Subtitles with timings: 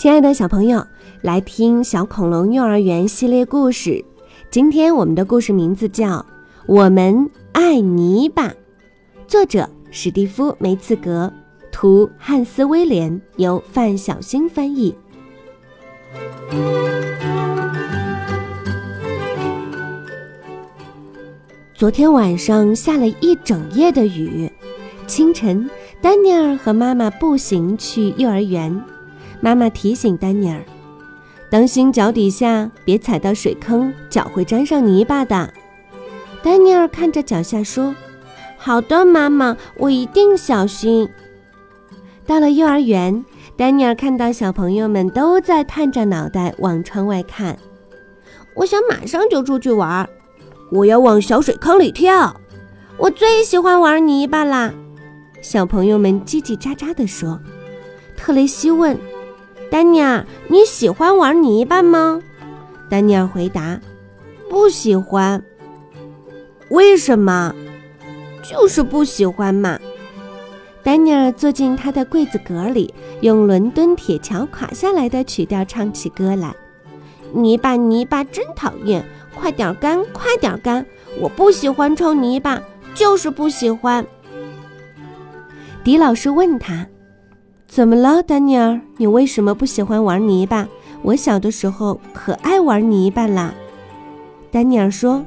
[0.00, 0.82] 亲爱的小朋友，
[1.20, 4.02] 来听小恐龙幼儿园系列故事。
[4.50, 6.12] 今天我们的故事名字叫
[6.66, 8.48] 《我们爱泥巴》，
[9.28, 11.30] 作者史蒂夫·梅茨格，
[11.70, 14.94] 图汉斯·威廉，由范小新翻译。
[21.74, 24.50] 昨天晚上下了一整夜的雨，
[25.06, 25.68] 清晨，
[26.00, 28.82] 丹尼尔和妈妈步行去幼儿园。
[29.40, 30.62] 妈妈提醒丹尼尔
[31.50, 35.52] ：“当心脚底下别踩到水坑，脚会沾上泥巴的。”
[36.42, 37.94] 丹尼尔看着脚下说
[38.58, 41.08] ：“好的，妈妈，我一定小心。”
[42.26, 43.24] 到了幼儿园，
[43.56, 47.58] 丹尼尔看到小朋友们都在探着脑袋往窗外看。
[48.54, 50.08] 我想马上就出去玩，
[50.70, 52.38] 我要往小水坑里跳。
[52.98, 54.72] 我最喜欢玩泥巴啦！
[55.40, 57.40] 小朋友们叽叽喳喳地说。
[58.16, 58.98] 特雷西问。
[59.70, 62.20] 丹尼尔，你喜欢玩泥巴吗？
[62.88, 63.80] 丹尼尔回答
[64.50, 65.40] ：“不喜欢。”
[66.70, 67.54] 为什么？
[68.42, 69.78] 就是不喜欢嘛。
[70.82, 76.52] 丹尼尔坐进他的柜子格里，用伦敦铁桥垮下来的曲调唱起歌来
[77.32, 79.04] ：“泥巴，泥巴真讨厌，
[79.38, 80.84] 快点干，快点干！
[81.20, 82.60] 我不喜欢臭泥巴，
[82.92, 84.04] 就是不喜欢。”
[85.84, 86.88] 迪老师问他。
[87.70, 88.80] 怎么了，丹尼尔？
[88.96, 90.66] 你为什么不喜欢玩泥巴？
[91.02, 93.54] 我小的时候可爱玩泥巴啦。
[94.50, 95.24] 丹尼尔说：“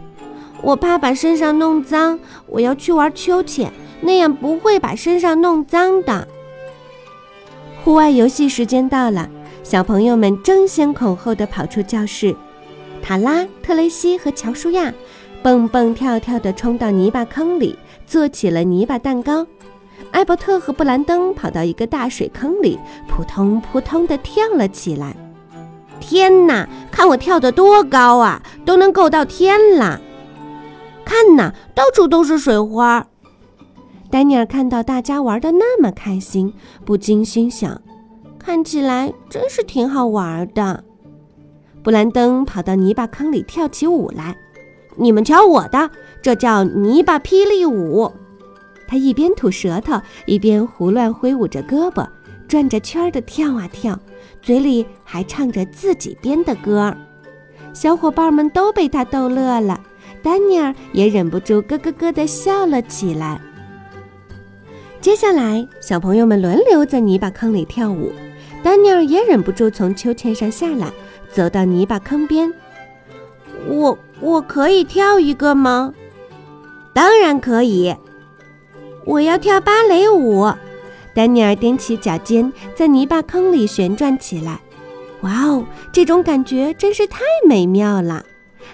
[0.61, 3.71] 我怕把身上弄脏，我要去玩秋千，
[4.01, 6.27] 那样不会把身上弄脏的。”
[7.81, 9.29] 户外游戏时间到了，
[9.63, 12.35] 小朋友们争先恐后地跑出教室。
[13.01, 14.93] 塔拉、特雷西和乔舒亚
[15.41, 19.47] 蹦蹦跳跳地冲到泥巴坑里，做起了泥巴蛋糕。
[20.11, 25.15] 艾伯特和布兰登跑到一个大水坑里，扑通扑通地跳了起来。
[25.99, 29.99] 天哪，看我跳得多高啊，都能够到天了！
[31.05, 33.07] 看呐，到处都是水花。
[34.11, 36.53] 丹尼尔看到大家玩得那么开心，
[36.85, 37.81] 不禁心想：
[38.37, 40.83] 看起来真是挺好玩的。
[41.81, 44.37] 布兰登跑到泥巴坑里跳起舞来，
[44.97, 45.89] 你们瞧我的，
[46.21, 48.11] 这叫泥巴霹雳舞。
[48.93, 52.07] 他一边吐舌头，一边胡乱挥舞着胳膊，
[52.47, 53.97] 转着圈儿的跳啊跳，
[54.39, 56.95] 嘴里还唱着自己编的歌儿。
[57.73, 59.79] 小伙伴们都被他逗乐了，
[60.21, 63.41] 丹尼尔也忍不住咯咯咯地笑了起来。
[65.01, 68.11] 接下来，小朋友们轮流在泥巴坑里跳舞，
[68.61, 70.93] 丹尼尔也忍不住从秋千上下来，
[71.31, 72.53] 走到泥巴坑边。
[73.67, 75.95] 我我可以跳一个吗？
[76.93, 77.95] 当然可以。
[79.05, 80.51] 我要跳芭蕾舞，
[81.13, 84.59] 丹尼尔踮起脚尖，在泥巴坑里旋转起来。
[85.21, 88.25] 哇哦，这种感觉真是太美妙了！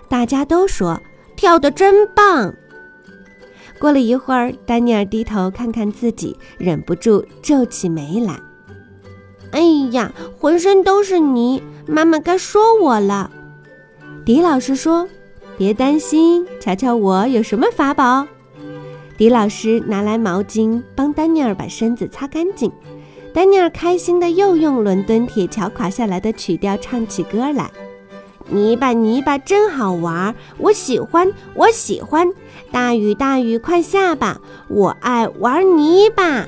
[0.07, 1.01] 大家都说
[1.35, 2.53] 跳得真棒。
[3.79, 8.39] 过了一会儿，丹尼尔低头看看自己，忍不住皱起眉来。
[9.51, 13.31] 哎呀，浑身都是泥，妈妈该说我了。
[14.25, 15.07] 迪老师说
[15.57, 18.28] ：“别担心，瞧瞧我有什么法宝。”
[19.19, 22.72] 迪老师拿来毛巾，帮丹尼尔把身子擦干净。
[23.34, 27.69] 丹尼尔开心的又用伦敦铁桥垮下来的曲调唱起歌来
[28.47, 32.31] ：“泥巴泥巴真好玩，我喜欢我喜欢。
[32.72, 36.47] 大雨大雨快下吧，我爱玩泥巴。”